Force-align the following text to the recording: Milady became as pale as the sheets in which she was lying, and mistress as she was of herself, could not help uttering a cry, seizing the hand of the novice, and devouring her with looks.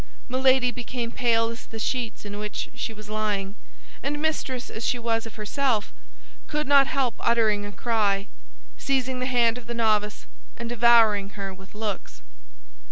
Milady 0.27 0.71
became 0.71 1.11
as 1.11 1.15
pale 1.15 1.49
as 1.49 1.67
the 1.67 1.77
sheets 1.77 2.25
in 2.25 2.39
which 2.39 2.69
she 2.73 2.91
was 2.91 3.07
lying, 3.07 3.53
and 4.01 4.19
mistress 4.19 4.71
as 4.71 4.83
she 4.83 4.97
was 4.97 5.27
of 5.27 5.35
herself, 5.35 5.93
could 6.47 6.65
not 6.67 6.87
help 6.87 7.13
uttering 7.19 7.67
a 7.67 7.71
cry, 7.71 8.25
seizing 8.79 9.19
the 9.19 9.27
hand 9.27 9.59
of 9.59 9.67
the 9.67 9.75
novice, 9.75 10.25
and 10.57 10.69
devouring 10.69 11.29
her 11.37 11.53
with 11.53 11.75
looks. 11.75 12.23